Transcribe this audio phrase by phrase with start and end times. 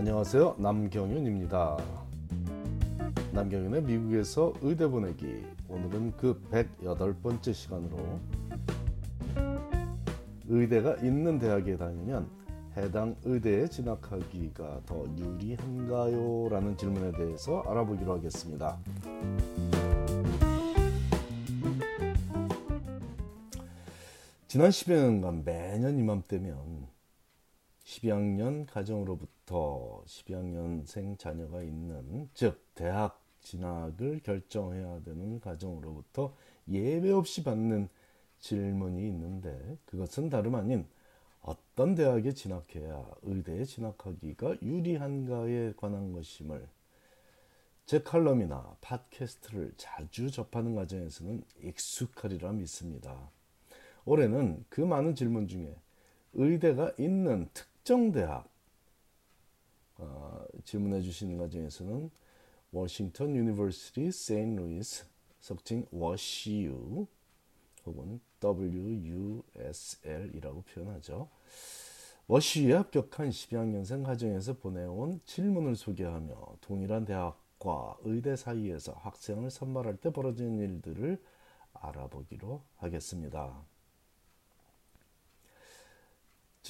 [0.00, 0.54] 안녕하세요.
[0.56, 1.76] 남경윤입니다.
[3.32, 5.44] 남경윤의 미국에서 의대 보내기.
[5.68, 8.18] 오늘은 그 108번째 시간으로
[10.48, 12.30] 의대가 있는 대학에 다니면
[12.78, 16.48] 해당 의대에 진학하기가 더 유리한가요?
[16.48, 18.78] 라는 질문에 대해서 알아보기로 하겠습니다.
[24.48, 26.88] 지난 10여 년간 매년 이맘때면
[27.84, 36.34] 12학년 가정으로부터 12학년생 자녀가 있는 즉 대학 진학을 결정해야 되는 가정으로부터
[36.68, 37.88] 예외 없이 받는
[38.38, 40.86] 질문이 있는데 그것은 다름 아닌
[41.42, 46.68] 어떤 대학에 진학해야 의대에 진학하기가 유리한가에 관한 것임을
[47.86, 53.30] 제 칼럼이나 팟캐스트를 자주 접하는 과정에서는 익숙하리라 믿습니다.
[54.04, 55.74] 올해는 그 많은 질문 중에
[56.34, 58.48] 의대가 있는 특정 대학
[60.00, 62.10] 어, 질문해 주시는 과정에서는
[62.72, 64.60] Washington University St.
[64.60, 65.04] Louis
[65.40, 67.06] 속칭 워시유
[67.86, 68.20] 혹은
[69.62, 71.28] WUSL이라고 표현하죠.
[72.26, 80.58] 워시유에 합격한 12학년생 가정에서 보내온 질문을 소개하며 동일한 대학과 의대 사이에서 학생을 선발할 때 벌어지는
[80.60, 81.20] 일들을
[81.72, 83.69] 알아보기로 하겠습니다.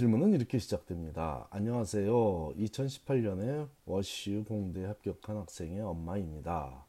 [0.00, 1.46] 질문은 이렇게 시작됩니다.
[1.50, 2.54] 안녕하세요.
[2.56, 6.86] 2018년에 워시유 공대에 합격한 학생의 엄마입니다.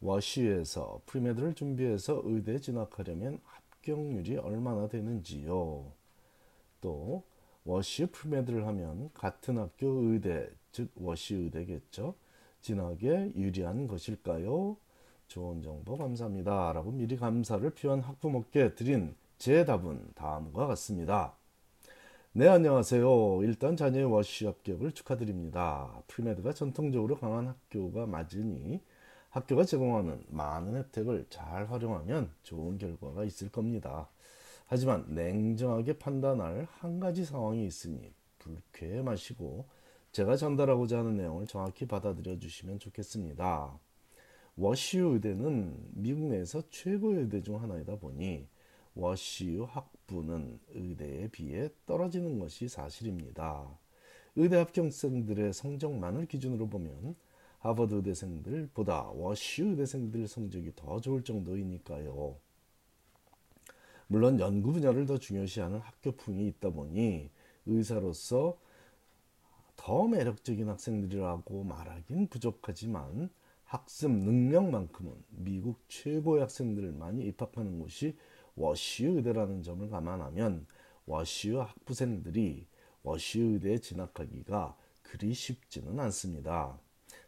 [0.00, 5.92] 워시유에서 pre-med를 준비해서 의대에 진학하려면 합격률이 얼마나 되는지요?
[6.80, 7.22] 또
[7.66, 12.14] 워시유 pre-med를 하면 같은 학교 의대, 즉 워시유 의대겠죠?
[12.62, 14.78] 진학에 유리한 것일까요?
[15.26, 16.72] 좋은 정보 감사합니다.
[16.72, 21.37] 라고 미리 감사를 표한 학부모께 드린 제 답은 다음과 같습니다.
[22.32, 23.40] 네, 안녕하세요.
[23.42, 26.02] 일단 자녀의 워시 합격을 축하드립니다.
[26.08, 28.82] 프리메드가 전통적으로 강한 학교가 맞으니
[29.30, 34.10] 학교가 제공하는 많은 혜택을 잘 활용하면 좋은 결과가 있을 겁니다.
[34.66, 39.66] 하지만 냉정하게 판단할 한 가지 상황이 있으니 불쾌해 마시고
[40.12, 43.78] 제가 전달하고자 하는 내용을 정확히 받아들여 주시면 좋겠습니다.
[44.56, 48.46] 워시유 의대는 미국 내에서 최고의 의대 중 하나이다 보니
[48.98, 53.78] 워시유 학부는 의대에 비해 떨어지는 것이 사실입니다.
[54.34, 57.14] 의대 합격생들의 성적만을 기준으로 보면
[57.60, 62.36] 하버드 의대생들보다 워시유 의대생들 성적이 더 좋을 정도이니까요.
[64.08, 67.30] 물론 연구 분야를 더 중요시하는 학교풍이 있다 보니
[67.66, 68.58] 의사로서
[69.76, 73.30] 더 매력적인 학생들이라고 말하긴 부족하지만
[73.62, 78.16] 학습 능력만큼은 미국 최고의 학생들을 많이 입학하는 곳이
[78.58, 80.66] 워시유 의대라는 점을 감안하면
[81.06, 82.66] 워시유 학부생들이
[83.02, 86.78] 워시유 의대에 진학하기가 그리 쉽지는 않습니다.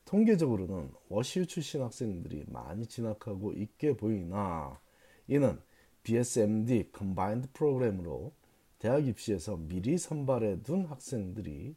[0.05, 4.81] 통계적으로는 워시유 출신 학생들이 많이 진학하고 있게 보이나
[5.29, 5.61] 이는
[6.03, 8.33] BSMD combined 프로그램으로
[8.79, 11.77] 대학 입시에서 미리 선발해 둔 학생들이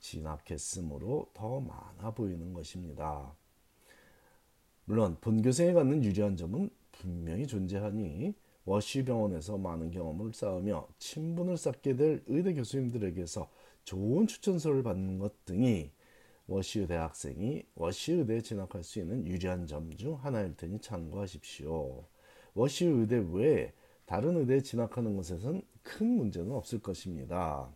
[0.00, 3.34] 진학했으므로 더 많아 보이는 것입니다.
[4.84, 6.70] 물론 본교생이 갖는 유리한 점은
[7.02, 8.34] 분명히 존재하니
[8.64, 13.50] 워시유 병원에서 많은 경험을 쌓으며 친분을 쌓게 될 의대 교수님들에게서
[13.84, 15.90] 좋은 추천서를 받는 것 등이
[16.46, 22.04] 워시유 대학생이 워시유 의대에 진학할 수 있는 유리한 점 중 하나일 테니 참고하십시오.
[22.54, 23.72] 워시유 의대 외에
[24.06, 27.68] 다른 의대에 진학하는 것에선 큰 문제는 없을 것입니다.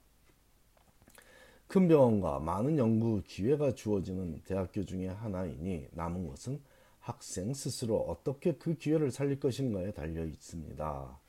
[1.66, 6.60] 큰 병원과 많은 연구 기회가 주어지는 대학교 중의 하나이니 남은 것은
[7.06, 11.20] 학생 스스로 어떻게 그 기회를 살릴 것인가에 달려 있습니다.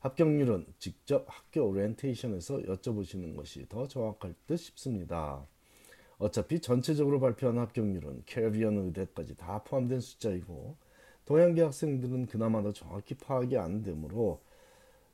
[0.00, 5.46] 합격률은 직접 학교 오리엔테이션에서 여쭤보시는 것이 더 정확할 듯 싶습니다.
[6.18, 10.76] 어차피 전체적으로 발표한 합격률은 캐리비언 의대까지 다 포함된 숫자이고
[11.24, 14.42] 동양계 학생들은 그나마 더 정확히 파악이 안 되므로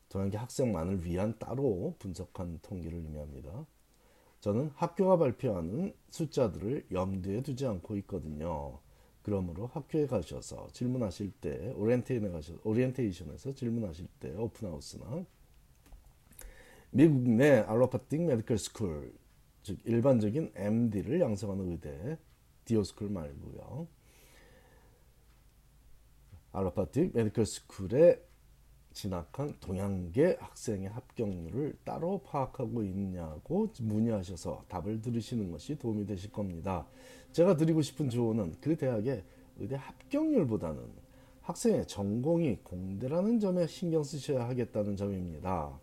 [0.08, 3.64] 동양계 학생만을 위한 따로 분석한 통계를 의미합니다.
[4.40, 8.80] 저는 학교가 발표하는 숫자들을 염두에 두지 않고 있거든요.
[9.22, 15.24] 그러므로 학교에 가셔서 질문하실 때 오리엔테이션에 가셔 오리엔테이션에서 질문하실 때 open house나
[16.90, 19.12] 미국 내 allopathic medical school
[19.62, 22.18] 즉 일반적인 MD를 양성하는 의대
[22.64, 23.86] DO school 말고요.
[26.52, 28.29] allopathic medical school에
[28.92, 36.86] 진학한 동양계 학생의 합격률을 따로 파악하고 있냐고 문의하셔서 답을 들으시는 것이 도움이 되실 겁니다.
[37.32, 39.22] 제가 드리고 싶은 조언은 그 대학의
[39.58, 40.82] 의대 합격률보다는
[41.42, 45.78] 학생의 전공이 공대라는 점에 신경 쓰셔야 하겠다는 점입니다.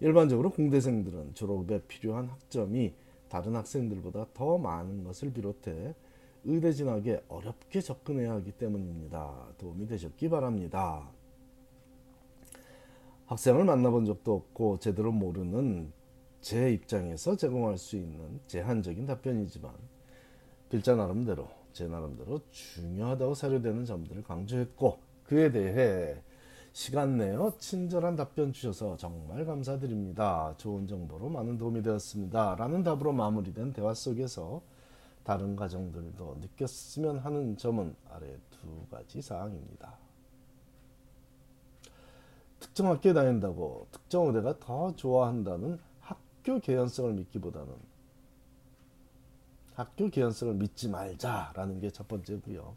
[0.00, 2.94] 일반적으로 공대생들은 졸업에 필요한 학점이
[3.28, 5.94] 다른 학생들보다 더 많은 것을 비롯해
[6.44, 9.48] 의대 진학에 어렵게 접근해야 하기 때문입니다.
[9.58, 11.17] 도움이 되셨기 바랍니다.
[13.28, 15.92] 학생을 만나본 적도 없고 제대로 모르는
[16.40, 19.70] 제 입장에서 제공할 수 있는 제한적인 답변이지만
[20.70, 26.22] 글자 나름대로 제 나름대로 중요하다고 사료되는 점들을 강조했고 그에 대해
[26.72, 30.54] 시간 내어 친절한 답변 주셔서 정말 감사드립니다.
[30.56, 32.54] 좋은 정보로 많은 도움이 되었습니다.
[32.54, 34.62] 라는 답으로 마무리된 대화 속에서
[35.22, 40.07] 다른 가정들도 느꼈으면 하는 점은 아래 두 가지 사항입니다.
[42.60, 47.74] 특정 학교에 다닌다고 특정 의대가 더 좋아한다는 학교 개연성을 믿기보다는
[49.74, 52.76] 학교 개연성을 믿지 말자라는 게 첫 번째고요.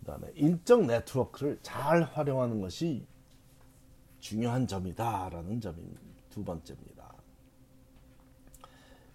[0.00, 3.06] 그다음에 인적 네트워크를 잘 활용하는 것이
[4.18, 5.82] 중요한 점이다라는 점이
[6.30, 7.14] 두 번째입니다.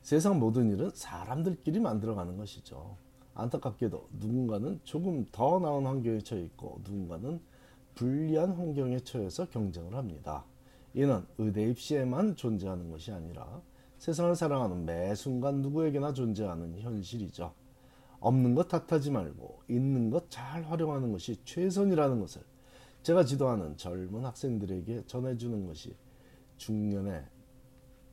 [0.02, 2.98] 세상 모든 일은 사람들끼리 만들어가는 것이죠.
[3.34, 7.42] 안타깝게도 누군가는 조금 더 나은 환경에 처해 있고 누군가는
[7.96, 10.46] 불리한 환경에 처해서 경쟁을 합니다.
[10.94, 13.62] 이는 의대 입시에만 존재하는 것이 아니라
[13.98, 17.54] 세상을 살아가는 매 순간 누구에게나 존재하는 현실이죠.
[18.20, 22.42] 없는 것 탓하지 말고 있는 것 잘 활용하는 것이 최선이라는 것을
[23.04, 25.96] 제가 지도하는 젊은 학생들에게 전해주는 것이
[26.58, 27.26] 중년에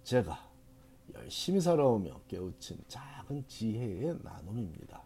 [0.03, 0.51] 제가
[1.15, 5.03] 열심히 살아오며 깨우친 작은 지혜의 나눔입니다.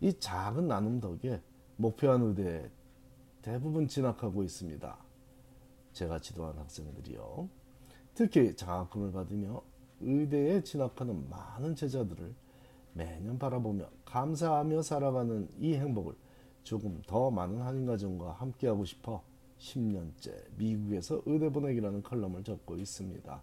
[0.00, 1.40] 이 작은 나눔 덕에
[1.76, 2.70] 목표한 의대에
[3.42, 4.96] 대부분 진학하고 있습니다.
[5.92, 7.48] 제가 지도한 학생들이요.
[8.14, 9.62] 특히 장학금을 받으며
[10.00, 12.34] 의대에 진학하는 많은 제자들을
[12.92, 16.14] 매년 바라보며 감사하며 살아가는 이 행복을
[16.62, 19.22] 조금 더 많은 한인 가정과 함께하고 싶어
[19.58, 23.42] 10년째 미국에서 의대 보내기라는 컬럼을 적고 있습니다.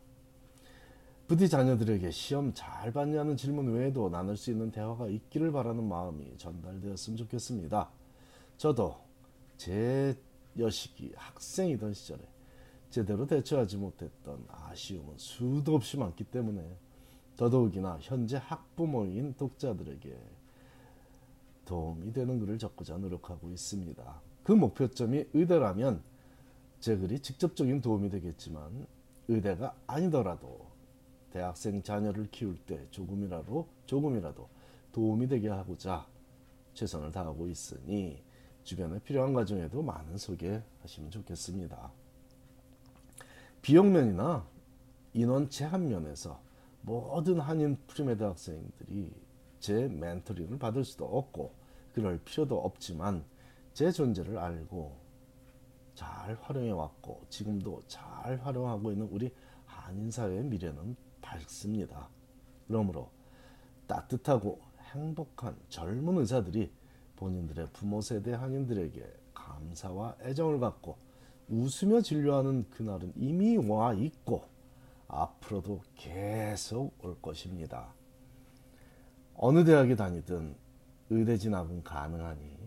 [1.27, 7.17] 부디 자녀들에게 시험 잘 봤냐는 질문 외에도 나눌 수 있는 대화가 있기를 바라는 마음이 전달되었으면
[7.17, 7.89] 좋겠습니다.
[8.57, 9.06] 저도
[9.57, 10.17] 제
[10.57, 12.21] 여식이 학생이던 시절에
[12.89, 16.77] 제대로 대처하지 못했던 아쉬움은 수도 없이 많기 때문에
[17.35, 20.17] 더더욱이나 현재 학부모인 독자들에게
[21.65, 24.21] 도움이 되는 글을 적고자 노력하고 있습니다.
[24.43, 26.01] 그 목표점이 의대라면
[26.79, 28.87] 제 글이 직접적인 도움이 되겠지만
[29.27, 30.67] 의대가 아니더라도
[31.31, 34.47] 대학생 자녀를 키울 때 조금이라도 조금이라도
[34.93, 36.07] 도움이 되게 하고자
[36.73, 38.23] 최선을 다하고 있으니
[38.67, 41.89] 주변에 필요한 과정에도 많은 소개하시면 좋겠습니다.
[43.61, 44.45] 비용면이나
[45.13, 46.41] 인원 제한 면에서
[46.81, 49.09] 모든 한인 pre-med 학생들이
[49.61, 51.53] 제 멘토링을 받을 수도 없고
[51.93, 53.23] 그럴 필요도 없지만
[53.73, 54.97] 제 존재를 알고
[55.95, 59.33] 잘 활용해 왔고 지금도 잘 활용하고 있는 우리
[59.65, 62.09] 한인 사회의 미래는 밝습니다.
[62.67, 63.11] 그러므로
[63.87, 64.59] 따뜻하고
[64.91, 66.69] 행복한 젊은 의사들이
[67.17, 70.97] 본인들의 부모 세대 한인들에게 감사와 애정을 갖고
[71.49, 74.45] 웃으며 진료하는 그날은 이미 와 있고
[75.07, 77.93] 앞으로도 계속 올 것입니다.
[79.35, 80.55] 어느 대학에 다니든
[81.09, 82.57] 의대 진학은 가능하니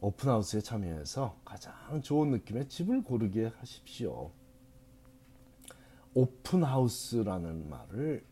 [0.00, 4.30] 오픈하우스에 참여해서 가장 좋은 느낌의 집을 고르게 하십시오.
[6.12, 8.24] 오픈하우스라는 말을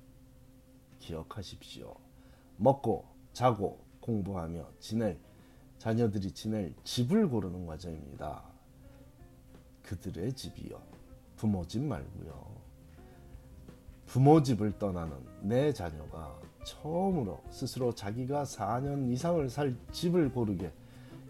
[0.98, 1.96] 기억하십시오.
[2.58, 5.18] 먹고 자고 공부하며 지낼
[5.78, 8.42] 자녀들이 지낼 집을 고르는 과정입니다.
[9.82, 10.80] 그들의 집이요.
[11.36, 12.52] 부모 집 말고요.
[14.06, 20.70] 부모 집을 떠나는 내 자녀가 처음으로 스스로 자기가 4년 이상을 살 집을 고르게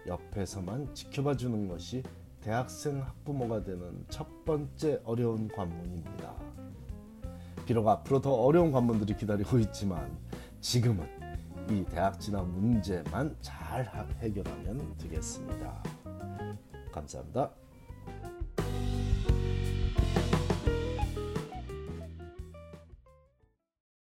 [0.07, 2.03] 옆에서만 지켜봐 주는 것이
[2.41, 6.35] 대학생 학부모가 되는 첫 번째 어려운 관문입니다.
[7.65, 10.19] 비록 앞으로 더 어려운 관문들이 기다리고 있지만
[10.61, 11.22] 지금은
[11.71, 13.87] 이 대학 진학 문제만 잘
[14.21, 15.83] 해결하면 되겠습니다.
[16.93, 17.51] 감사합니다.